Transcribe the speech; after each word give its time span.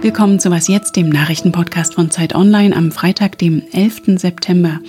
Willkommen 0.00 0.38
zu 0.38 0.50
Was 0.50 0.68
Jetzt, 0.68 0.96
dem 0.96 1.10
Nachrichtenpodcast 1.10 1.94
von 1.94 2.10
Zeit 2.10 2.34
Online 2.34 2.74
am 2.74 2.90
Freitag, 2.90 3.36
dem 3.38 3.62
11. 3.72 4.18
September. 4.18 4.80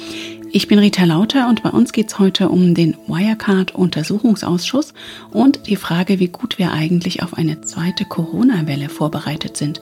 Ich 0.52 0.70
bin 0.70 0.80
Rita 0.80 1.04
Lauter 1.04 1.50
und 1.50 1.64
bei 1.64 1.70
uns 1.70 1.92
geht 1.92 2.08
es 2.08 2.20
heute 2.20 2.48
um 2.48 2.76
den 2.76 2.96
Wirecard-Untersuchungsausschuss 3.08 4.94
und 5.32 5.68
die 5.68 5.76
Frage, 5.76 6.20
wie 6.20 6.30
gut 6.30 6.60
wir 6.60 6.72
eigentlich 6.72 7.22
auf 7.22 7.34
eine 7.34 7.60
zweite 7.62 8.06
Corona-Welle 8.06 8.88
vorbereitet 8.88 9.58
sind. 9.58 9.82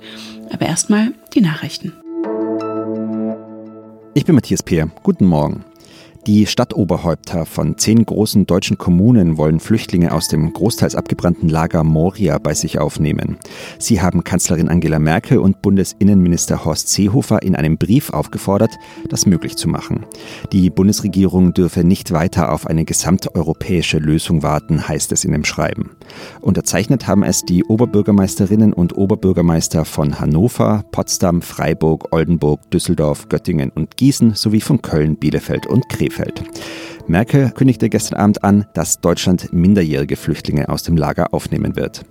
Aber 0.51 0.65
erstmal 0.65 1.13
die 1.35 1.41
Nachrichten. 1.41 1.93
Ich 4.15 4.25
bin 4.25 4.33
Matthias 4.33 4.63
Peer. 4.63 4.89
Guten 5.03 5.25
Morgen. 5.25 5.63
Die 6.25 6.45
Stadtoberhäupter 6.45 7.45
von 7.45 7.77
zehn 7.77 8.05
großen 8.05 8.45
deutschen 8.45 8.77
Kommunen 8.77 9.35
wollen 9.35 9.59
Flüchtlinge 9.59 10.13
aus 10.13 10.29
dem 10.29 10.53
großteils 10.53 10.95
abgebrannten 10.95 11.49
Lager 11.49 11.83
Moria 11.83 12.37
bei 12.37 12.53
sich 12.53 12.79
aufnehmen. 12.79 13.35
Sie 13.77 14.01
haben 14.01 14.23
Kanzlerin 14.23 14.69
Angela 14.69 14.99
Merkel 14.99 15.39
und 15.39 15.61
Bundesinnenminister 15.61 16.63
Horst 16.63 16.87
Seehofer 16.87 17.41
in 17.41 17.57
einem 17.57 17.77
Brief 17.77 18.11
aufgefordert, 18.11 18.71
das 19.09 19.25
möglich 19.25 19.57
zu 19.57 19.67
machen. 19.67 20.05
Die 20.53 20.69
Bundesregierung 20.69 21.53
dürfe 21.53 21.83
nicht 21.83 22.13
weiter 22.13 22.53
auf 22.53 22.67
eine 22.67 22.85
gesamteuropäische 22.85 23.97
Lösung 23.97 24.43
warten, 24.43 24.87
heißt 24.87 25.11
es 25.11 25.25
in 25.25 25.33
dem 25.33 25.43
Schreiben. 25.43 25.91
Unterzeichnet 26.39 27.05
haben 27.05 27.23
es 27.23 27.43
die 27.43 27.65
Oberbürgermeisterinnen 27.65 28.71
und 28.71 28.95
Oberbürgermeister 28.95 29.83
von 29.83 30.21
Hannover, 30.21 30.85
Potsdam, 30.89 31.41
Freiburg, 31.41 32.13
Oldenburg, 32.13 32.71
Düsseldorf, 32.71 33.27
Göttingen 33.27 33.71
und 33.71 33.97
Gießen 33.97 34.35
sowie 34.35 34.61
von 34.61 34.81
Köln, 34.81 35.17
Bielefeld 35.17 35.67
und 35.67 35.89
Krefeld. 35.89 36.12
Krefeld. 36.13 36.43
Merkel 37.07 37.51
kündigte 37.51 37.89
gestern 37.89 38.19
Abend 38.19 38.43
an, 38.43 38.65
dass 38.73 39.01
Deutschland 39.01 39.51
minderjährige 39.51 40.15
Flüchtlinge 40.15 40.69
aus 40.69 40.83
dem 40.83 40.95
Lager 40.95 41.33
aufnehmen 41.33 41.75
wird. 41.75 42.03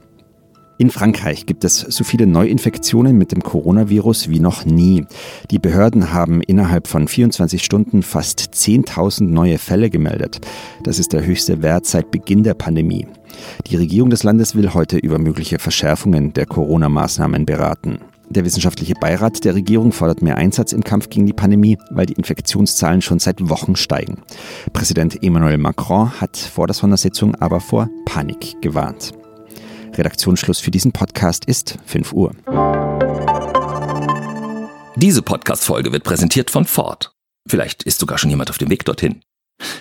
In 0.78 0.90
Frankreich 0.90 1.46
gibt 1.46 1.64
es 1.64 1.78
so 1.78 2.02
viele 2.02 2.26
Neuinfektionen 2.26 3.16
mit 3.16 3.30
dem 3.30 3.42
Coronavirus 3.42 4.28
wie 4.30 4.40
noch 4.40 4.64
nie. 4.64 5.04
Die 5.50 5.60
Behörden 5.60 6.12
haben 6.12 6.42
innerhalb 6.42 6.88
von 6.88 7.06
24 7.06 7.62
Stunden 7.62 8.02
fast 8.02 8.40
10.000 8.40 9.24
neue 9.24 9.58
Fälle 9.58 9.90
gemeldet. 9.90 10.40
Das 10.82 10.98
ist 10.98 11.12
der 11.12 11.24
höchste 11.24 11.62
Wert 11.62 11.86
seit 11.86 12.10
Beginn 12.10 12.42
der 12.42 12.54
Pandemie. 12.54 13.06
Die 13.68 13.76
Regierung 13.76 14.10
des 14.10 14.24
Landes 14.24 14.56
will 14.56 14.74
heute 14.74 14.96
über 14.98 15.18
mögliche 15.18 15.60
Verschärfungen 15.60 16.32
der 16.32 16.46
Corona-Maßnahmen 16.46 17.46
beraten. 17.46 18.00
Der 18.34 18.46
wissenschaftliche 18.46 18.94
Beirat 18.94 19.44
der 19.44 19.54
Regierung 19.54 19.92
fordert 19.92 20.22
mehr 20.22 20.38
Einsatz 20.38 20.72
im 20.72 20.82
Kampf 20.82 21.10
gegen 21.10 21.26
die 21.26 21.34
Pandemie, 21.34 21.76
weil 21.90 22.06
die 22.06 22.14
Infektionszahlen 22.14 23.02
schon 23.02 23.18
seit 23.18 23.46
Wochen 23.50 23.76
steigen. 23.76 24.22
Präsident 24.72 25.22
Emmanuel 25.22 25.58
Macron 25.58 26.18
hat 26.18 26.38
vor 26.38 26.66
der 26.66 26.72
Sondersitzung 26.72 27.34
aber 27.34 27.60
vor 27.60 27.90
Panik 28.06 28.56
gewarnt. 28.62 29.12
Redaktionsschluss 29.92 30.60
für 30.60 30.70
diesen 30.70 30.92
Podcast 30.92 31.44
ist 31.44 31.76
5 31.84 32.14
Uhr. 32.14 32.32
Diese 34.96 35.20
Podcast-Folge 35.20 35.92
wird 35.92 36.04
präsentiert 36.04 36.50
von 36.50 36.64
Ford. 36.64 37.12
Vielleicht 37.46 37.82
ist 37.82 38.00
sogar 38.00 38.16
schon 38.16 38.30
jemand 38.30 38.48
auf 38.48 38.56
dem 38.56 38.70
Weg 38.70 38.86
dorthin. 38.86 39.20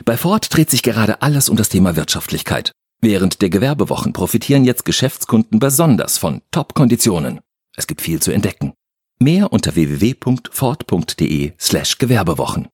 Bei 0.04 0.18
Ford 0.18 0.54
dreht 0.54 0.70
sich 0.70 0.84
gerade 0.84 1.22
alles 1.22 1.48
um 1.48 1.56
das 1.56 1.70
Thema 1.70 1.96
Wirtschaftlichkeit. 1.96 2.74
Während 3.02 3.42
der 3.42 3.50
Gewerbewochen 3.50 4.12
profitieren 4.12 4.66
jetzt 4.66 4.84
Geschäftskunden 4.84 5.60
besonders 5.60 6.18
von 6.18 6.42
Top-Konditionen. 6.52 7.40
Es 7.78 7.88
gibt 7.88 8.02
viel 8.02 8.22
zu 8.22 8.32
entdecken. 8.32 8.74
Mehr 9.20 9.54
unter 9.54 9.76
www.ford.de 9.76 11.54
slash 11.60 11.98
Gewerbewochen. 11.98 12.68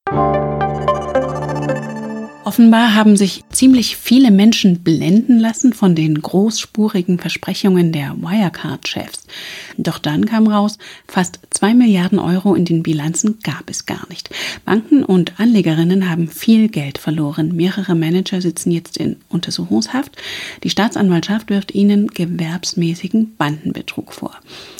Offenbar 2.48 2.96
haben 2.96 3.18
sich 3.18 3.44
ziemlich 3.52 3.98
viele 3.98 4.32
Menschen 4.32 4.80
blenden 4.80 5.38
lassen 5.38 5.74
von 5.74 5.96
den 5.96 6.22
großspurigen 6.22 7.20
Versprechungen 7.20 7.92
der 7.92 8.16
Wirecard-Chefs. 8.22 9.28
Doch 9.76 10.00
dann 10.00 10.26
kam 10.26 10.48
raus, 10.48 10.78
fast 11.10 11.42
zwei 11.50 11.74
Milliarden 11.74 12.20
Euro 12.20 12.56
in 12.56 12.64
den 12.64 12.84
Bilanzen 12.84 13.40
gab 13.44 13.70
es 13.70 13.86
gar 13.86 14.08
nicht. 14.08 14.30
Banken 14.64 15.04
und 15.04 15.42
Anlegerinnen 15.42 16.10
haben 16.10 16.30
viel 16.30 16.70
Geld 16.70 17.00
verloren. 17.00 17.54
Mehrere 17.54 17.96
Manager 17.96 18.40
sitzen 18.40 18.72
jetzt 18.72 18.96
in 18.96 19.18
Untersuchungshaft. 19.28 20.16
Die 20.64 20.70
Staatsanwaltschaft 20.70 21.50
wirft 21.50 21.76
ihnen 21.76 22.08
gewerbsmäßigen 22.08 23.36
Bandenbetrug 23.36 24.14
vor. 24.14 24.38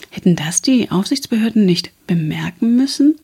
Hätten 0.10 0.38
das 0.38 0.62
die 0.62 0.90
Aufsichtsbehörden 0.90 1.66
nicht 1.66 1.92
bemerken 2.08 2.76
müssen? 2.76 3.16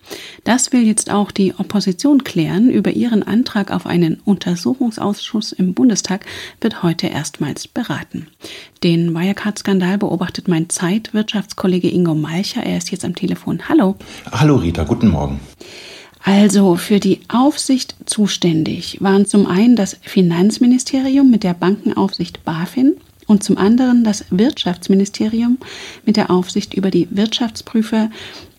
Das 0.44 0.72
will 0.72 0.84
jetzt 0.84 1.10
auch 1.10 1.32
die 1.32 1.54
Opposition 1.58 2.24
klären. 2.24 2.70
Über 2.70 2.92
ihren 2.92 3.24
Antrag 3.24 3.72
auf 3.72 3.88
einen 3.88 4.20
Untersuchungsausschuss 4.26 5.54
im 5.54 5.74
Bundestag 5.74 6.26
wird 6.62 6.84
heute 6.84 7.08
erstmals 7.08 7.68
beraten. 7.68 8.28
Den 8.84 9.14
Wirecard-Skandal 9.14 9.98
beobachtet 9.98 10.48
mein 10.48 10.70
Zeitwirtschaftskollege 10.70 11.90
Ingo 11.90 12.14
Malcher. 12.14 12.64
Er 12.64 12.78
ist 12.78 12.92
jetzt 12.92 13.06
am 13.06 13.16
Telefon. 13.16 13.68
Hallo. 13.70 13.96
Hallo 14.32 14.58
Rita, 14.58 14.84
guten 14.84 15.08
Morgen. 15.08 15.40
Also 16.24 16.76
für 16.76 17.00
die 17.00 17.22
Aufsicht 17.28 17.96
zuständig 18.06 18.98
waren 19.02 19.26
zum 19.26 19.46
einen 19.46 19.76
das 19.76 19.98
Finanzministerium 20.02 21.30
mit 21.32 21.44
der 21.44 21.54
Bankenaufsicht 21.54 22.46
BaFin, 22.46 22.96
und 23.28 23.44
zum 23.44 23.58
anderen 23.58 24.04
das 24.04 24.26
Wirtschaftsministerium 24.30 25.58
mit 26.06 26.18
der 26.18 26.30
Aufsicht 26.30 26.74
über 26.74 26.92
die 26.92 27.08
Wirtschaftsprüfer, 27.12 28.10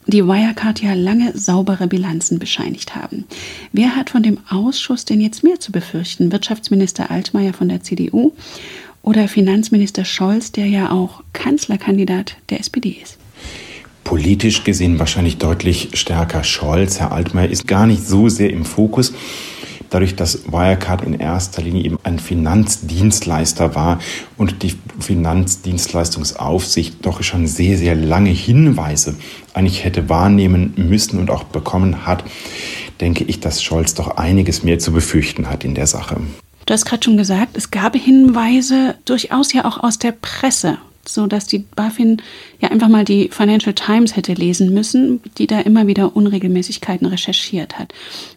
die 0.07 0.25
Wirecard 0.25 0.83
ja 0.83 0.95
lange 0.95 1.37
saubere 1.37 1.87
Bilanzen 1.87 2.39
bescheinigt 2.39 2.95
haben. 2.95 3.25
Wer 3.73 3.97
hat 3.97 4.11
von 4.11 4.23
dem 4.23 4.39
Ausschuss 4.49 5.05
denn 5.05 5.21
jetzt 5.21 5.45
mehr 5.45 5.61
zu 5.61 5.73
befürchten? 5.73 6.33
Wirtschaftsminister 6.33 7.11
Altmaier 7.11 7.53
von 7.53 7.69
der 7.69 7.83
CDU 7.83 8.33
oder 9.03 9.29
Finanzminister 9.29 10.05
Scholz, 10.05 10.53
der 10.53 10.67
ja 10.67 10.91
auch 10.91 11.23
Kanzlerkandidat 11.33 12.37
der 12.51 12.61
SPD 12.61 12.97
ist? 13.03 13.19
Politisch 14.03 14.65
gesehen 14.65 14.99
wahrscheinlich 14.99 15.39
deutlich 15.39 15.91
stärker 15.95 16.45
Scholz. 16.45 17.01
Herr 17.01 17.13
Altmaier 17.13 17.49
ist 17.49 17.67
gar 17.67 17.87
nicht 17.87 18.07
so 18.07 18.29
sehr 18.29 18.51
im 18.51 18.65
Fokus 18.65 19.15
dadurch, 19.95 20.17
dass 20.17 20.51
Wirecard 20.51 21.03
in 21.03 21.15
erster 21.15 21.63
Linie 21.63 21.85
eben 21.85 22.01
ein 22.03 22.19
Finanzdienstleister 22.19 23.77
war 23.77 24.01
und 24.37 24.65
die 24.65 24.75
Finanzdienstleistungsaufsicht 24.99 27.07
doch 27.07 27.23
schon 27.23 27.47
sehr, 27.47 27.79
sehr 27.79 27.95
lange 27.95 28.31
Hinweise 28.31 29.15
eigentlich 29.55 29.85
hätte 29.85 30.09
wahrnehmen 30.09 30.75
müssen 30.77 31.19
und 31.19 31.31
auch 31.31 31.45
bekommen 31.45 32.07
hat, 32.07 32.25
denke 33.01 33.25
ich, 33.25 33.41
dass 33.41 33.63
Scholz 33.63 33.95
doch 33.95 34.17
einiges 34.17 34.63
mehr 34.63 34.79
zu 34.79 34.93
befürchten 34.93 35.49
hat 35.49 35.65
in 35.65 35.75
der 35.75 35.87
Sache. 35.87 36.21
Du 36.67 36.73
hast 36.73 36.85
gerade 36.85 37.03
schon 37.03 37.17
gesagt, 37.17 37.57
es 37.57 37.71
gab 37.71 37.95
Hinweise 37.95 38.95
durchaus 39.05 39.53
ja 39.53 39.65
auch 39.65 39.83
aus 39.83 39.99
der 39.99 40.13
Presse 40.13 40.79
so 41.09 41.27
dass 41.27 41.47
die 41.47 41.59
BaFin 41.59 42.23
ja 42.61 42.71
einfach 42.71 42.89
mal 42.89 43.05
die 43.05 43.29
Financial 43.31 43.75
Times 43.75 44.17
hätte 44.17 44.35
lesen 44.35 44.73
müssen, 44.73 45.21
die 45.39 45.47
da 45.47 45.61
immer 45.61 45.87
wieder 45.87 46.17
Unregelmäßigkeiten 46.17 47.07
recherchiert 47.07 47.79
hat. 47.79 47.93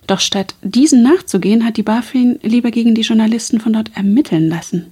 Doch 0.06 0.20
statt 0.20 0.56
diesen 0.62 1.04
nachzugehen, 1.04 1.66
hat 1.66 1.78
die 1.78 1.84
BaFin 1.84 2.40
lieber 2.42 2.72
gegen 2.72 2.96
die 2.96 3.02
Journalisten 3.02 3.60
von 3.60 3.74
dort 3.74 3.92
ermitteln 3.96 4.50
lassen. 4.50 4.88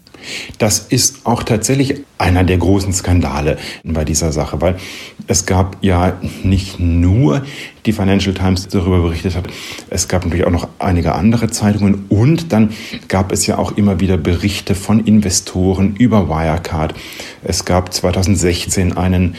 Das 0.57 0.79
ist 0.79 1.25
auch 1.25 1.43
tatsächlich 1.43 2.01
einer 2.17 2.43
der 2.43 2.57
großen 2.57 2.93
Skandale 2.93 3.57
bei 3.83 4.05
dieser 4.05 4.31
Sache, 4.31 4.61
weil 4.61 4.77
es 5.27 5.45
gab 5.45 5.77
ja 5.81 6.17
nicht 6.43 6.79
nur 6.79 7.43
die 7.85 7.93
Financial 7.93 8.33
Times 8.33 8.67
darüber 8.67 9.01
berichtet 9.01 9.35
hat, 9.35 9.47
es 9.89 10.07
gab 10.07 10.23
natürlich 10.23 10.45
auch 10.45 10.51
noch 10.51 10.67
einige 10.79 11.13
andere 11.15 11.49
Zeitungen 11.49 12.05
und 12.09 12.51
dann 12.51 12.71
gab 13.07 13.31
es 13.31 13.45
ja 13.45 13.57
auch 13.57 13.77
immer 13.77 13.99
wieder 13.99 14.17
Berichte 14.17 14.75
von 14.75 14.99
Investoren 14.99 15.95
über 15.95 16.29
Wirecard. 16.29 16.93
Es 17.43 17.65
gab 17.65 17.93
2016 17.93 18.97
einen 18.97 19.35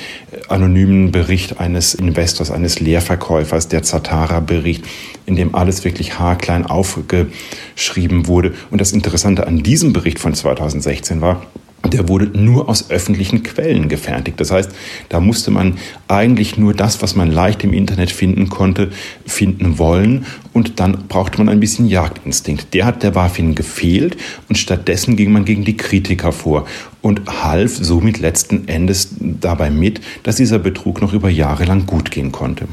anonymen 0.49 1.13
Bericht 1.13 1.61
eines 1.61 1.95
Investors, 1.95 2.51
eines 2.51 2.81
Leerverkäufers, 2.81 3.69
der 3.69 3.83
Zatara-Bericht, 3.83 4.85
in 5.27 5.37
dem 5.37 5.55
alles 5.55 5.85
wirklich 5.85 6.19
haarklein 6.19 6.67
aufgeschrieben 6.67 8.27
wurde. 8.27 8.55
Und 8.71 8.81
das 8.81 8.93
Interessante 8.93 9.47
an 9.47 9.63
diesem 9.63 9.93
Bericht 9.93 10.19
von 10.19 10.35
2016 10.35 11.21
war, 11.21 11.43
der 11.85 12.09
wurde 12.09 12.27
nur 12.27 12.69
aus 12.69 12.91
öffentlichen 12.91 13.43
Quellen 13.43 13.89
gefertigt. 13.89 14.41
Das 14.41 14.51
heißt, 14.51 14.71
da 15.09 15.21
musste 15.21 15.51
man 15.51 15.79
eigentlich 16.09 16.59
nur 16.59 16.75
das, 16.75 17.03
was 17.03 17.15
man 17.15 17.31
leicht 17.31 17.65
im 17.65 17.73
Internet 17.73 18.11
finden 18.11 18.49
konnte, 18.49 18.91
finden 19.27 19.79
wollen. 19.79 20.27
Und 20.53 20.81
dann 20.81 21.07
brauchte 21.09 21.39
man 21.39 21.49
ein 21.49 21.61
bisschen 21.61 21.87
Jagdinstinkt. 21.87 22.75
Der 22.75 22.87
hat 22.87 23.03
der 23.03 23.13
BaFin 23.13 23.55
gefehlt 23.55 24.17
und 24.49 24.57
stattdessen 24.57 25.17
ging 25.17 25.33
man 25.33 25.45
gegen 25.45 25.65
die 25.65 25.77
Kritiker 25.77 26.33
vor 26.33 26.67
und 27.03 27.23
half 27.45 27.77
somit 27.77 28.19
letzten 28.19 28.69
Endes 28.69 29.11
dabei 29.21 29.71
mit, 29.71 30.01
dass 30.23 30.37
dieser 30.37 30.59
Betrug 30.59 31.01
noch 31.01 31.13
über 31.13 31.29
Jahre 31.29 31.65
lang 31.65 31.87
gut 31.87 32.11
gehen 32.11 32.33
konnte. 32.33 32.67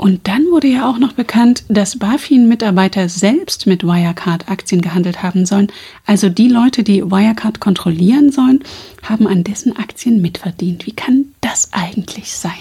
Und 0.00 0.28
dann 0.28 0.46
wurde 0.50 0.66
ja 0.66 0.88
auch 0.88 0.98
noch 0.98 1.12
bekannt, 1.12 1.62
dass 1.68 1.98
BaFin-Mitarbeiter 1.98 3.10
selbst 3.10 3.66
mit 3.66 3.84
Wirecard-Aktien 3.84 4.80
gehandelt 4.80 5.22
haben 5.22 5.44
sollen. 5.44 5.70
Also 6.06 6.30
die 6.30 6.48
Leute, 6.48 6.82
die 6.82 7.02
Wirecard 7.02 7.60
kontrollieren 7.60 8.32
sollen, 8.32 8.64
haben 9.02 9.26
an 9.26 9.44
dessen 9.44 9.76
Aktien 9.76 10.22
mitverdient. 10.22 10.86
Wie 10.86 10.92
kann 10.92 11.26
das 11.42 11.68
eigentlich 11.72 12.32
sein? 12.32 12.52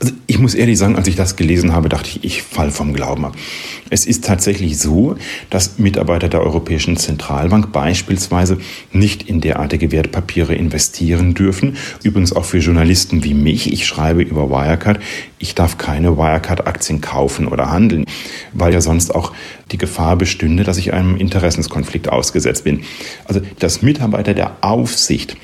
Also 0.00 0.12
ich 0.26 0.38
muss 0.38 0.54
ehrlich 0.54 0.76
sagen, 0.76 0.96
als 0.96 1.08
ich 1.08 1.16
das 1.16 1.36
gelesen 1.36 1.72
habe, 1.72 1.88
dachte 1.88 2.10
ich, 2.10 2.24
ich 2.24 2.42
fall 2.42 2.70
vom 2.70 2.92
Glauben 2.92 3.24
ab. 3.24 3.36
Es 3.88 4.04
ist 4.04 4.24
tatsächlich 4.26 4.78
so, 4.78 5.16
dass 5.48 5.78
Mitarbeiter 5.78 6.28
der 6.28 6.42
Europäischen 6.42 6.98
Zentralbank 6.98 7.72
beispielsweise 7.72 8.58
nicht 8.92 9.22
in 9.22 9.40
derartige 9.40 9.92
Wertpapiere 9.92 10.54
investieren 10.54 11.32
dürfen. 11.32 11.78
Übrigens 12.02 12.34
auch 12.34 12.44
für 12.44 12.58
Journalisten 12.58 13.24
wie 13.24 13.32
mich. 13.32 13.72
Ich 13.72 13.86
schreibe 13.86 14.22
über 14.22 14.50
Wirecard. 14.50 15.00
Ich 15.38 15.54
darf 15.54 15.78
keine 15.78 16.18
Wirecard-Aktien 16.18 16.81
kaufen 17.00 17.48
oder 17.48 17.70
handeln, 17.70 18.04
weil 18.52 18.72
ja 18.72 18.80
sonst 18.80 19.14
auch 19.14 19.32
die 19.70 19.78
Gefahr 19.78 20.16
bestünde, 20.16 20.64
dass 20.64 20.78
ich 20.78 20.92
einem 20.92 21.16
Interessenskonflikt 21.16 22.08
ausgesetzt 22.08 22.64
bin. 22.64 22.82
Also 23.24 23.40
dass 23.58 23.82
Mitarbeiter 23.82 24.34
der 24.34 24.56
Aufsicht 24.60 25.36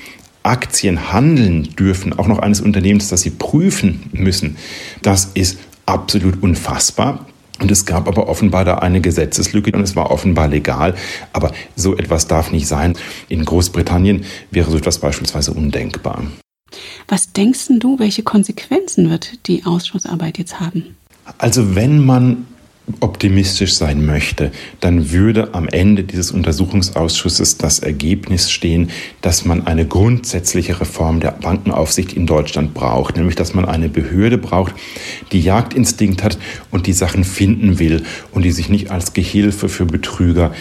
Aktien 0.43 1.11
handeln 1.11 1.75
dürfen, 1.75 2.17
auch 2.17 2.27
noch 2.27 2.39
eines 2.39 2.61
Unternehmens, 2.61 3.09
das 3.09 3.21
sie 3.21 3.29
prüfen 3.29 4.09
müssen, 4.11 4.57
das 5.01 5.31
ist 5.33 5.59
absolut 5.85 6.41
unfassbar. 6.41 7.25
Und 7.59 7.69
es 7.71 7.85
gab 7.85 8.07
aber 8.07 8.29
offenbar 8.29 8.63
da 8.63 8.75
eine 8.75 9.01
Gesetzeslücke 9.01 9.71
und 9.73 9.81
es 9.81 9.95
war 9.95 10.11
offenbar 10.11 10.47
legal. 10.47 10.95
Aber 11.33 11.51
so 11.75 11.97
etwas 11.97 12.27
darf 12.27 12.51
nicht 12.51 12.67
sein. 12.67 12.93
In 13.27 13.43
Großbritannien 13.43 14.23
wäre 14.49 14.71
so 14.71 14.77
etwas 14.77 14.99
beispielsweise 14.99 15.51
undenkbar. 15.51 16.23
Was 17.07 17.33
denkst 17.33 17.67
du, 17.79 17.99
welche 17.99 18.23
Konsequenzen 18.23 19.09
wird 19.09 19.47
die 19.47 19.65
Ausschussarbeit 19.65 20.37
jetzt 20.37 20.59
haben? 20.59 20.95
Also 21.37 21.75
wenn 21.75 22.05
man 22.05 22.45
optimistisch 23.01 23.75
sein 23.75 24.05
möchte, 24.05 24.51
dann 24.79 25.11
würde 25.11 25.53
am 25.53 25.67
Ende 25.67 26.03
dieses 26.03 26.31
Untersuchungsausschusses 26.31 27.57
das 27.57 27.79
Ergebnis 27.79 28.49
stehen, 28.49 28.89
dass 29.21 29.45
man 29.45 29.67
eine 29.67 29.85
grundsätzliche 29.85 30.79
Reform 30.81 31.19
der 31.19 31.31
Bankenaufsicht 31.31 32.13
in 32.13 32.25
Deutschland 32.25 32.73
braucht, 32.73 33.15
nämlich 33.15 33.35
dass 33.35 33.53
man 33.53 33.65
eine 33.65 33.89
Behörde 33.89 34.37
braucht, 34.37 34.73
die 35.31 35.41
Jagdinstinkt 35.41 36.23
hat 36.23 36.37
und 36.71 36.87
die 36.87 36.93
Sachen 36.93 37.23
finden 37.23 37.79
will 37.79 38.03
und 38.31 38.43
die 38.43 38.51
sich 38.51 38.69
nicht 38.69 38.91
als 38.91 39.13
Gehilfe 39.13 39.69
für 39.69 39.85
Betrüger 39.85 40.51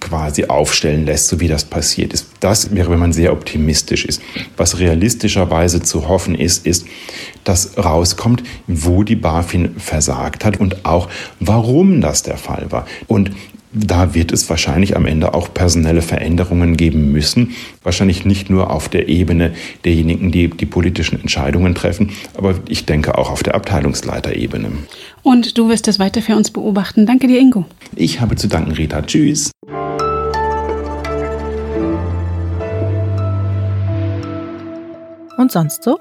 quasi 0.00 0.44
aufstellen 0.46 1.06
lässt, 1.06 1.28
so 1.28 1.40
wie 1.40 1.48
das 1.48 1.64
passiert 1.64 2.12
ist. 2.12 2.28
Das 2.40 2.74
wäre, 2.74 2.90
wenn 2.90 2.98
man 2.98 3.12
sehr 3.12 3.32
optimistisch 3.32 4.04
ist. 4.04 4.20
Was 4.56 4.78
realistischerweise 4.78 5.82
zu 5.82 6.08
hoffen 6.08 6.34
ist, 6.34 6.66
ist, 6.66 6.86
dass 7.44 7.78
rauskommt, 7.78 8.42
wo 8.66 9.02
die 9.02 9.16
BaFin 9.16 9.78
versagt 9.78 10.44
hat 10.44 10.58
und 10.58 10.84
auch 10.84 11.08
warum 11.40 12.00
das 12.00 12.22
der 12.22 12.36
Fall 12.36 12.66
war. 12.70 12.86
Und 13.06 13.30
da 13.76 14.14
wird 14.14 14.32
es 14.32 14.48
wahrscheinlich 14.48 14.96
am 14.96 15.06
Ende 15.06 15.34
auch 15.34 15.52
personelle 15.52 16.02
Veränderungen 16.02 16.76
geben 16.76 17.12
müssen. 17.12 17.54
Wahrscheinlich 17.82 18.24
nicht 18.24 18.48
nur 18.48 18.70
auf 18.70 18.88
der 18.88 19.08
Ebene 19.08 19.52
derjenigen, 19.84 20.32
die 20.32 20.48
die 20.48 20.66
politischen 20.66 21.20
Entscheidungen 21.20 21.74
treffen, 21.74 22.12
aber 22.34 22.54
ich 22.68 22.86
denke 22.86 23.18
auch 23.18 23.30
auf 23.30 23.42
der 23.42 23.54
Abteilungsleiterebene. 23.54 24.70
Und 25.22 25.58
du 25.58 25.68
wirst 25.68 25.88
es 25.88 25.98
weiter 25.98 26.22
für 26.22 26.36
uns 26.36 26.50
beobachten. 26.50 27.06
Danke 27.06 27.26
dir, 27.26 27.38
Ingo. 27.38 27.66
Ich 27.94 28.20
habe 28.20 28.36
zu 28.36 28.48
danken, 28.48 28.72
Rita. 28.72 29.02
Tschüss. 29.02 29.50
Und 35.36 35.52
sonst 35.52 35.82
so? 35.82 35.98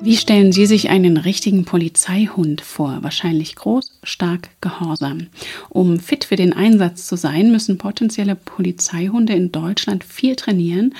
Wie 0.00 0.16
stellen 0.16 0.52
Sie 0.52 0.66
sich 0.66 0.90
einen 0.90 1.16
richtigen 1.16 1.64
Polizeihund 1.64 2.60
vor? 2.60 2.98
Wahrscheinlich 3.02 3.56
groß, 3.56 3.98
stark, 4.04 4.50
gehorsam. 4.60 5.26
Um 5.68 5.98
fit 5.98 6.24
für 6.24 6.36
den 6.36 6.52
Einsatz 6.52 7.06
zu 7.06 7.16
sein, 7.16 7.50
müssen 7.50 7.78
potenzielle 7.78 8.36
Polizeihunde 8.36 9.34
in 9.34 9.50
Deutschland 9.50 10.04
viel 10.04 10.36
trainieren 10.36 10.94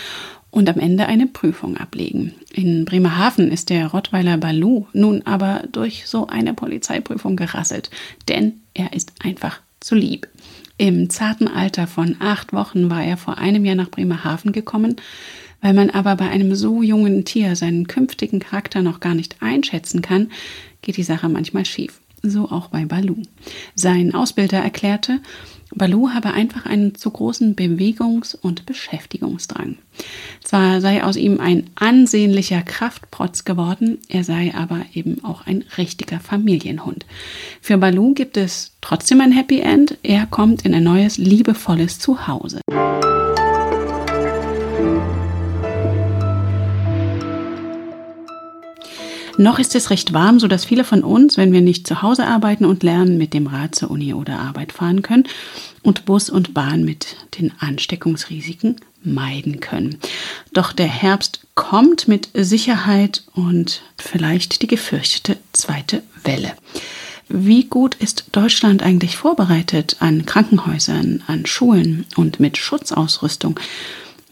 und 0.51 0.69
am 0.69 0.81
Ende 0.81 1.07
eine 1.07 1.27
Prüfung 1.27 1.77
ablegen. 1.77 2.35
In 2.53 2.85
Bremerhaven 2.85 3.51
ist 3.51 3.71
der 3.71 3.87
Rottweiler 3.87 4.37
Balu 4.37 4.87
nun 4.93 5.23
aber 5.25 5.63
durch 5.71 6.07
so 6.07 6.27
eine 6.27 6.55
Polizeiprüfung 6.55 7.37
gerasselt, 7.37 7.91
denn 8.29 8.61
er 8.75 8.93
ist 8.95 9.13
einfach 9.21 9.61
zu 9.81 9.95
lieb. 9.95 10.27
Im 10.77 11.09
zarten 11.11 11.49
Alter 11.49 11.87
von 11.87 12.17
acht 12.21 12.53
Wochen 12.53 12.91
war 12.91 13.03
er 13.03 13.17
vor 13.17 13.39
einem 13.39 13.65
Jahr 13.65 13.75
nach 13.75 13.91
Bremerhaven 13.91 14.53
gekommen. 14.53 14.97
Weil 15.61 15.75
man 15.75 15.91
aber 15.91 16.17
bei 16.17 16.29
einem 16.29 16.55
so 16.55 16.83
jungen 16.83 17.25
Tier 17.25 17.57
seinen 17.57 17.87
künftigen 17.87 18.39
Charakter 18.39 18.83
noch 18.83 19.01
gar 19.01 19.15
nicht 19.15 19.37
einschätzen 19.41 20.03
kann, 20.03 20.31
geht 20.83 20.97
die 20.97 21.03
Sache 21.03 21.29
manchmal 21.29 21.65
schief. 21.65 22.01
So 22.23 22.51
auch 22.51 22.69
bei 22.69 22.85
Balu. 22.85 23.17
Sein 23.75 24.15
Ausbilder 24.15 24.59
erklärte, 24.59 25.21
Balu 25.75 26.11
habe 26.11 26.33
einfach 26.33 26.65
einen 26.65 26.95
zu 26.95 27.11
großen 27.11 27.55
Bewegungs- 27.55 28.35
und 28.35 28.65
Beschäftigungsdrang. 28.67 29.77
Zwar 30.43 30.81
sei 30.81 31.05
aus 31.05 31.17
ihm 31.17 31.41
ein 31.41 31.71
ansehnlicher 31.75 32.63
Kraftprotz 32.63 33.45
geworden, 33.45 33.99
er 34.09 34.25
sei 34.25 34.55
aber 34.55 34.81
eben 34.95 35.23
auch 35.25 35.47
ein 35.47 35.65
richtiger 35.77 36.21
Familienhund. 36.21 37.05
Für 37.61 37.77
Balu 37.77 38.15
gibt 38.15 38.37
es 38.37 38.73
trotzdem 38.81 39.21
ein 39.21 39.33
Happy 39.33 39.61
End, 39.61 39.99
er 40.03 40.27
kommt 40.27 40.63
in 40.63 40.75
ein 40.75 40.85
neues, 40.85 41.19
liebevolles 41.19 41.99
Zuhause. 41.99 42.61
Noch 49.39 49.61
ist 49.61 49.77
es 49.77 49.91
recht 49.91 50.13
warm, 50.13 50.41
sodass 50.41 50.65
viele 50.65 50.83
von 50.83 51.05
uns, 51.05 51.37
wenn 51.37 51.53
wir 51.53 51.61
nicht 51.61 51.87
zu 51.87 52.03
Hause 52.03 52.27
arbeiten 52.27 52.65
und 52.65 52.83
lernen, 52.83 53.19
mit 53.19 53.35
dem 53.35 53.47
Rad 53.47 53.73
zur 53.77 53.89
Uni 53.89 54.13
oder 54.13 54.41
Arbeit 54.41 54.73
fahren 54.73 55.03
können 55.03 55.29
und 55.85 56.05
Bus 56.05 56.29
und 56.29 56.55
Bahn 56.55 56.85
mit 56.85 57.15
den 57.39 57.53
Ansteckungsrisiken 57.61 58.81
meiden 59.05 59.61
können. 59.61 59.97
Doch 60.53 60.73
der 60.73 60.89
Herbst 60.89 61.47
kommt 61.55 62.09
mit 62.09 62.31
Sicherheit 62.35 63.23
und 63.33 63.83
vielleicht 63.97 64.61
die 64.61 64.67
gefürchtete 64.67 65.39
zweite 65.53 66.03
Welle. 66.25 66.55
Wie 67.29 67.63
gut 67.63 67.95
ist 67.95 68.25
Deutschland 68.33 68.83
eigentlich 68.83 69.17
vorbereitet 69.17 69.99
an 70.01 70.27
Krankenhäusern, 70.27 71.23
an 71.29 71.47
Schulen 71.47 72.07
und 72.17 72.41
mit 72.41 72.59
Schutzausrüstung? 72.59 73.61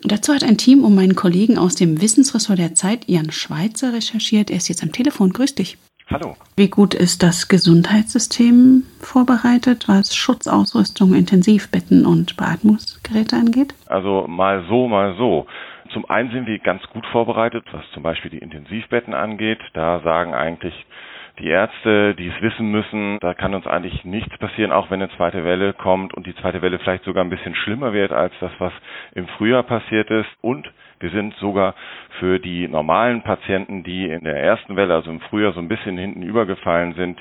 Dazu 0.08 0.32
hat 0.32 0.44
ein 0.44 0.56
Team 0.56 0.84
um 0.84 0.94
meinen 0.94 1.16
Kollegen 1.16 1.58
aus 1.58 1.74
dem 1.74 2.00
Wissensressort 2.00 2.60
der 2.60 2.76
Zeit, 2.76 3.08
Jan 3.08 3.32
Schweizer, 3.32 3.92
recherchiert. 3.92 4.50
Er 4.50 4.58
ist 4.58 4.68
jetzt 4.68 4.84
am 4.84 4.92
Telefon. 4.92 5.32
Grüß 5.32 5.56
dich. 5.56 5.78
Hallo. 6.08 6.36
Wie 6.56 6.68
gut 6.68 6.94
ist 6.94 7.24
das 7.24 7.48
Gesundheitssystem 7.48 8.84
vorbereitet, 9.00 9.88
was 9.88 10.14
Schutzausrüstung, 10.14 11.12
Intensivbetten 11.12 12.06
und 12.06 12.36
Beatmungsgeräte 12.36 13.34
angeht? 13.34 13.74
Also 13.86 14.26
mal 14.28 14.64
so, 14.68 14.86
mal 14.86 15.16
so. 15.18 15.46
Zum 15.92 16.08
einen 16.08 16.30
sind 16.30 16.46
wir 16.46 16.60
ganz 16.60 16.82
gut 16.92 17.04
vorbereitet, 17.06 17.64
was 17.72 17.82
zum 17.92 18.04
Beispiel 18.04 18.30
die 18.30 18.38
Intensivbetten 18.38 19.12
angeht. 19.12 19.58
Da 19.74 20.00
sagen 20.04 20.34
eigentlich 20.34 20.74
die 21.38 21.48
Ärzte, 21.48 22.14
die 22.14 22.28
es 22.28 22.42
wissen 22.42 22.70
müssen, 22.70 23.18
da 23.20 23.34
kann 23.34 23.54
uns 23.54 23.66
eigentlich 23.66 24.04
nichts 24.04 24.36
passieren, 24.38 24.72
auch 24.72 24.90
wenn 24.90 25.02
eine 25.02 25.14
zweite 25.16 25.44
Welle 25.44 25.72
kommt 25.72 26.14
und 26.14 26.26
die 26.26 26.34
zweite 26.36 26.62
Welle 26.62 26.78
vielleicht 26.78 27.04
sogar 27.04 27.24
ein 27.24 27.30
bisschen 27.30 27.54
schlimmer 27.54 27.92
wird 27.92 28.12
als 28.12 28.32
das, 28.40 28.52
was 28.58 28.72
im 29.14 29.28
Frühjahr 29.28 29.62
passiert 29.62 30.10
ist. 30.10 30.28
Und 30.40 30.70
wir 31.00 31.10
sind 31.10 31.34
sogar 31.36 31.74
für 32.18 32.38
die 32.38 32.68
normalen 32.68 33.22
Patienten, 33.22 33.82
die 33.82 34.06
in 34.06 34.24
der 34.24 34.42
ersten 34.42 34.76
Welle, 34.76 34.94
also 34.94 35.10
im 35.10 35.20
Frühjahr, 35.20 35.52
so 35.52 35.60
ein 35.60 35.68
bisschen 35.68 35.98
hinten 35.98 36.22
übergefallen 36.22 36.94
sind, 36.94 37.18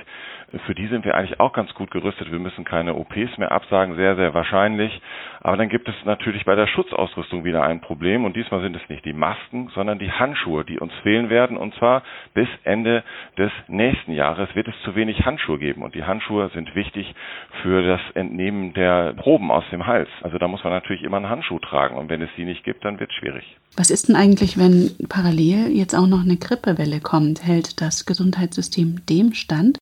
für 0.66 0.76
die 0.76 0.88
sind 0.88 1.06
wir 1.06 1.16
eigentlich 1.16 1.40
auch 1.40 1.54
ganz 1.54 1.74
gut 1.74 1.92
gerüstet. 1.92 2.32
Wir 2.32 2.40
müssen 2.40 2.64
keine 2.64 2.96
OPs 2.96 3.38
mehr 3.38 3.52
absagen, 3.52 3.96
sehr, 3.96 4.16
sehr 4.16 4.34
wahrscheinlich. 4.34 5.02
Aber 5.42 5.58
dann 5.58 5.70
gibt 5.70 5.88
es 5.90 5.96
natürlich 6.06 6.46
bei 6.46 6.56
der 6.56 6.68
Schutzausrüstung 6.68 7.44
wieder 7.44 7.64
ein 7.64 7.82
Problem. 7.82 8.26
Und 8.26 8.36
diesmal 8.36 8.62
sind 8.62 8.76
es 8.76 8.88
nicht 8.90 9.04
die 9.06 9.14
Masken, 9.14 9.70
sondern 9.74 10.00
die 10.00 10.12
Handschuhe, 10.12 10.64
die 10.64 10.80
uns 10.80 10.94
fehlen 11.04 11.30
werden. 11.30 11.58
Und 11.58 11.74
zwar 11.76 12.04
bis 12.34 12.48
Ende 12.64 13.04
des 13.38 13.52
nächsten 13.68 14.14
Jahres 14.14 14.54
wird 14.56 14.68
es 14.68 14.80
zu 14.84 14.96
wenig 14.96 15.26
Handschuhe 15.26 15.58
geben. 15.58 15.82
Und 15.82 15.96
die 15.96 16.04
Handschuhe 16.04 16.50
sind 16.50 16.74
wichtig 16.76 17.14
für 17.62 17.84
das 17.84 18.02
Entnehmen 18.14 18.74
der 18.74 19.14
Proben 19.14 19.52
aus 19.52 19.68
dem 19.72 19.86
Hals. 19.88 20.10
Also 20.22 20.38
da 20.38 20.48
muss 20.48 20.64
man 20.64 20.74
natürlich 20.74 21.04
immer 21.04 21.18
einen 21.18 21.30
Handschuh 21.30 21.60
tragen. 21.60 21.96
Und 21.96 22.10
wenn 22.10 22.22
es 22.22 22.30
die 22.38 22.46
nicht 22.46 22.64
gibt, 22.64 22.86
dann 22.86 23.00
wird 23.00 23.10
es 23.10 23.16
schwierig. 23.18 23.58
Was 23.78 23.90
ist 23.90 24.08
denn 24.08 24.16
eigentlich, 24.16 24.58
wenn 24.58 24.92
parallel 25.10 25.72
jetzt 25.76 25.94
auch 25.94 26.08
noch 26.08 26.22
eine 26.22 26.38
Grippewelle 26.38 27.02
kommt? 27.02 27.46
Hält 27.46 27.82
das 27.82 28.06
Gesundheitssystem 28.06 29.06
dem 29.10 29.34
stand? 29.34 29.78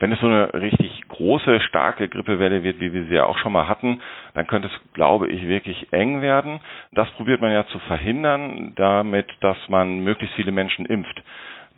Wenn 0.00 0.12
es 0.12 0.20
so 0.20 0.26
eine 0.26 0.52
richtig 0.52 1.00
große, 1.08 1.60
starke 1.60 2.08
Grippewelle 2.08 2.64
wird, 2.64 2.80
wie 2.80 2.92
wir 2.92 3.04
sie 3.04 3.14
ja 3.14 3.24
auch 3.24 3.38
schon 3.38 3.52
mal 3.52 3.68
hatten, 3.68 4.00
dann 4.34 4.48
könnte 4.48 4.68
es, 4.68 4.92
glaube 4.94 5.28
ich, 5.28 5.46
wirklich 5.46 5.92
eng 5.92 6.20
werden. 6.20 6.60
Das 6.90 7.08
probiert 7.12 7.40
man 7.40 7.52
ja 7.52 7.66
zu 7.68 7.78
verhindern, 7.78 8.72
damit, 8.74 9.28
dass 9.40 9.56
man 9.68 10.00
möglichst 10.00 10.34
viele 10.34 10.50
Menschen 10.50 10.86
impft. 10.86 11.22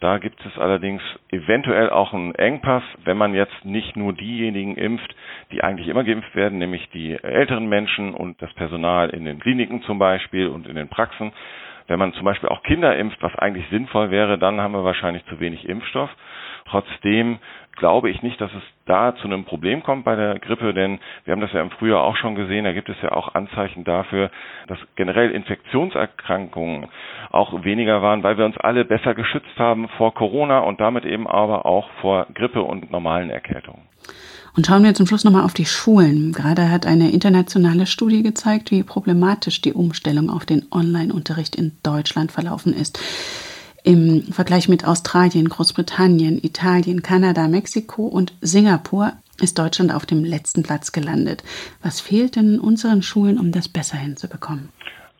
Da 0.05 0.19
gibt 0.19 0.45
es 0.45 0.59
allerdings 0.59 1.01
eventuell 1.31 1.89
auch 1.89 2.13
einen 2.13 2.35
Engpass, 2.35 2.83
wenn 3.07 3.17
man 3.17 3.33
jetzt 3.33 3.65
nicht 3.65 3.97
nur 3.97 4.13
diejenigen 4.13 4.77
impft, 4.77 5.17
die 5.51 5.65
eigentlich 5.65 5.89
immer 5.89 6.05
geimpft 6.05 6.37
werden, 6.37 6.59
nämlich 6.59 6.91
die 6.91 7.15
älteren 7.15 7.71
Menschen 7.71 8.13
und 8.13 8.43
das 8.43 8.53
Personal 8.53 9.09
in 9.09 9.25
den 9.25 9.41
Kliniken 9.41 9.81
zum 9.85 9.99
Beispiel 9.99 10.49
und 10.49 10.67
in 10.67 10.75
den 10.77 10.89
Praxen. 10.89 11.33
Wenn 11.87 11.99
man 11.99 12.13
zum 12.13 12.27
Beispiel 12.27 12.51
auch 12.51 12.63
Kinder 12.65 12.95
impft, 12.95 13.23
was 13.23 13.35
eigentlich 13.37 13.67
sinnvoll 13.71 14.11
wäre, 14.11 14.37
dann 14.37 14.61
haben 14.61 14.73
wir 14.73 14.85
wahrscheinlich 14.85 15.25
zu 15.25 15.41
wenig 15.41 15.67
Impfstoff. 15.67 16.11
Trotzdem 16.67 17.39
glaube 17.77 18.11
ich 18.11 18.23
nicht, 18.23 18.41
dass 18.41 18.53
es 18.53 18.63
da 18.87 19.15
zu 19.17 19.25
einem 19.25 19.45
Problem 19.45 19.83
kommt 19.83 20.05
bei 20.05 20.17
der 20.17 20.39
Grippe, 20.39 20.75
denn 20.75 21.01
wir 21.25 21.33
haben 21.33 21.41
das 21.41 21.53
ja 21.53 21.61
im 21.61 21.71
Frühjahr 21.71 22.03
auch 22.03 22.17
schon 22.17 22.35
gesehen, 22.35 22.65
da 22.65 22.73
gibt 22.73 22.89
es 22.89 22.97
ja 23.03 23.13
auch 23.13 23.35
Anzeichen 23.35 23.85
dafür, 23.85 24.31
dass 24.69 24.79
generell 24.97 25.31
Infektionserkrankungen 25.31 26.87
auch 27.31 27.65
weniger 27.65 28.03
waren, 28.03 28.23
weil 28.23 28.39
wir 28.39 28.45
uns 28.45 28.57
alle 28.59 28.85
besser 28.85 29.15
geschützt 29.15 29.59
haben 29.59 29.89
vor 29.97 30.15
Corona 30.15 30.61
und 30.61 30.81
damit 30.81 31.05
eben 31.05 31.27
aber 31.27 31.67
auch 31.67 31.91
vor 32.01 32.27
Grippe 32.35 32.63
und 32.63 32.91
normalen 32.91 33.31
Erkältungen. 33.31 33.83
Und 34.57 34.67
schauen 34.67 34.85
wir 34.85 34.95
zum 34.95 35.07
Schluss 35.07 35.25
nochmal 35.25 35.43
auf 35.43 35.55
die 35.55 35.67
Schulen. 35.67 36.33
Gerade 36.33 36.71
hat 36.71 36.87
eine 36.87 37.11
internationale 37.11 37.87
Studie 37.87 38.23
gezeigt, 38.23 38.71
wie 38.71 38.85
problematisch 38.85 39.61
die 39.61 39.73
Umstellung 39.73 40.31
auf 40.31 40.47
den 40.47 40.67
Online-Unterricht 40.71 41.57
in 41.57 41.73
Deutschland 41.83 42.31
verlaufen 42.31 42.73
ist. 42.73 43.01
Im 43.87 44.23
Vergleich 44.33 44.67
mit 44.71 44.89
Australien, 44.89 45.47
Großbritannien, 45.47 46.41
Italien, 46.43 47.03
Kanada, 47.03 47.49
Mexiko 47.49 48.07
und 48.07 48.33
Singapur 48.41 49.13
ist 49.43 49.59
Deutschland 49.59 49.95
auf 49.95 50.07
dem 50.07 50.25
letzten 50.25 50.63
Platz 50.63 50.91
gelandet. 50.91 51.43
Was 51.83 52.01
fehlt 52.01 52.37
denn 52.37 52.59
unseren 52.59 53.03
Schulen, 53.03 53.39
um 53.39 53.53
das 53.53 53.69
besser 53.69 53.99
hinzubekommen? 53.99 54.71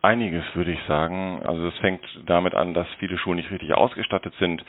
Einiges 0.01 0.43
würde 0.55 0.71
ich 0.71 0.79
sagen. 0.87 1.43
Also 1.45 1.67
es 1.67 1.75
fängt 1.75 2.01
damit 2.25 2.55
an, 2.55 2.73
dass 2.73 2.87
viele 2.97 3.19
Schulen 3.19 3.37
nicht 3.37 3.51
richtig 3.51 3.71
ausgestattet 3.75 4.33
sind 4.39 4.63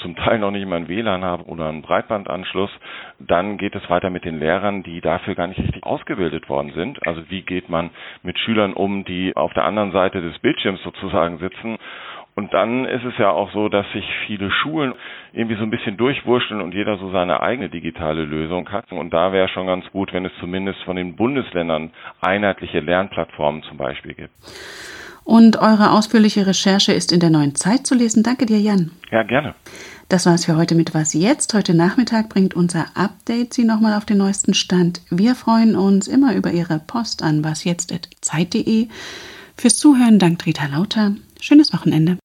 zum 0.00 0.16
Teil 0.16 0.38
noch 0.38 0.50
nicht 0.50 0.66
mal 0.66 0.76
ein 0.76 0.88
WLAN 0.88 1.24
haben 1.24 1.44
oder 1.44 1.68
einen 1.68 1.82
Breitbandanschluss. 1.82 2.70
Dann 3.18 3.58
geht 3.58 3.74
es 3.74 3.88
weiter 3.90 4.10
mit 4.10 4.24
den 4.24 4.38
Lehrern, 4.38 4.82
die 4.82 5.00
dafür 5.00 5.34
gar 5.34 5.46
nicht 5.46 5.58
richtig 5.58 5.82
ausgebildet 5.82 6.48
worden 6.48 6.72
sind. 6.74 7.04
Also 7.06 7.22
wie 7.30 7.42
geht 7.42 7.68
man 7.68 7.90
mit 8.22 8.38
Schülern 8.38 8.74
um, 8.74 9.04
die 9.04 9.34
auf 9.36 9.52
der 9.54 9.64
anderen 9.64 9.92
Seite 9.92 10.20
des 10.20 10.38
Bildschirms 10.38 10.80
sozusagen 10.82 11.38
sitzen 11.38 11.78
und 12.38 12.54
dann 12.54 12.84
ist 12.84 13.04
es 13.04 13.18
ja 13.18 13.32
auch 13.32 13.52
so, 13.52 13.68
dass 13.68 13.84
sich 13.92 14.04
viele 14.24 14.48
Schulen 14.52 14.94
irgendwie 15.32 15.56
so 15.56 15.64
ein 15.64 15.70
bisschen 15.70 15.96
durchwurschteln 15.96 16.60
und 16.60 16.72
jeder 16.72 16.96
so 16.96 17.10
seine 17.10 17.40
eigene 17.40 17.68
digitale 17.68 18.24
Lösung 18.24 18.70
hat. 18.70 18.92
Und 18.92 19.10
da 19.10 19.32
wäre 19.32 19.48
schon 19.48 19.66
ganz 19.66 19.84
gut, 19.90 20.12
wenn 20.12 20.24
es 20.24 20.30
zumindest 20.38 20.80
von 20.84 20.94
den 20.94 21.16
Bundesländern 21.16 21.90
einheitliche 22.20 22.78
Lernplattformen 22.78 23.64
zum 23.64 23.76
Beispiel 23.76 24.14
gibt. 24.14 24.30
Und 25.24 25.56
eure 25.56 25.90
ausführliche 25.90 26.46
Recherche 26.46 26.92
ist 26.92 27.10
in 27.10 27.18
der 27.18 27.30
neuen 27.30 27.56
Zeit 27.56 27.88
zu 27.88 27.96
lesen. 27.96 28.22
Danke 28.22 28.46
dir, 28.46 28.60
Jan. 28.60 28.92
Ja, 29.10 29.24
gerne. 29.24 29.56
Das 30.08 30.24
war 30.24 30.34
es 30.34 30.44
für 30.44 30.56
heute 30.56 30.76
mit 30.76 30.94
Was 30.94 31.14
Jetzt. 31.14 31.54
Heute 31.54 31.76
Nachmittag 31.76 32.28
bringt 32.28 32.54
unser 32.54 32.86
Update 32.94 33.52
Sie 33.52 33.64
nochmal 33.64 33.98
auf 33.98 34.04
den 34.04 34.18
neuesten 34.18 34.54
Stand. 34.54 35.00
Wir 35.10 35.34
freuen 35.34 35.74
uns 35.74 36.06
immer 36.06 36.36
über 36.36 36.52
Ihre 36.52 36.78
Post 36.78 37.24
an 37.24 37.42
wasjetzt.zeit.de. 37.42 38.86
Fürs 39.56 39.76
Zuhören 39.76 40.20
dankt 40.20 40.46
Rita 40.46 40.66
Lauter. 40.66 41.16
Schönes 41.40 41.72
Wochenende. 41.72 42.18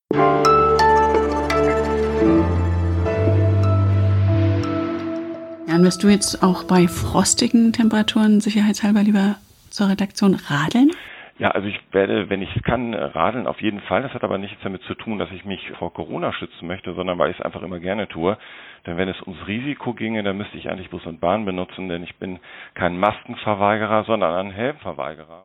Jan, 5.66 5.82
wirst 5.82 6.04
du 6.04 6.08
jetzt 6.08 6.42
auch 6.42 6.64
bei 6.64 6.86
frostigen 6.86 7.72
Temperaturen 7.72 8.40
sicherheitshalber 8.40 9.02
lieber 9.02 9.36
zur 9.70 9.88
Redaktion 9.88 10.34
radeln? 10.34 10.92
Ja, 11.38 11.50
also 11.50 11.66
ich 11.66 11.80
werde, 11.90 12.30
wenn 12.30 12.42
ich 12.42 12.54
es 12.54 12.62
kann, 12.62 12.94
radeln 12.94 13.48
auf 13.48 13.60
jeden 13.60 13.80
Fall. 13.80 14.02
Das 14.02 14.14
hat 14.14 14.22
aber 14.22 14.38
nichts 14.38 14.62
damit 14.62 14.82
zu 14.82 14.94
tun, 14.94 15.18
dass 15.18 15.32
ich 15.32 15.44
mich 15.44 15.68
vor 15.80 15.92
Corona 15.92 16.32
schützen 16.32 16.68
möchte, 16.68 16.94
sondern 16.94 17.18
weil 17.18 17.32
ich 17.32 17.38
es 17.40 17.44
einfach 17.44 17.62
immer 17.62 17.80
gerne 17.80 18.06
tue. 18.06 18.38
Denn 18.86 18.96
wenn 18.96 19.08
es 19.08 19.20
ums 19.22 19.44
Risiko 19.48 19.94
ginge, 19.94 20.22
dann 20.22 20.36
müsste 20.36 20.56
ich 20.56 20.70
eigentlich 20.70 20.90
Bus 20.90 21.04
und 21.06 21.20
Bahn 21.20 21.44
benutzen, 21.44 21.88
denn 21.88 22.04
ich 22.04 22.14
bin 22.16 22.38
kein 22.74 22.96
Maskenverweigerer, 22.98 24.04
sondern 24.04 24.32
ein 24.32 24.52
Helmverweigerer. 24.52 25.42